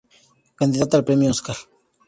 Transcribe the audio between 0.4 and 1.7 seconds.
Candidata al Premio Oscar.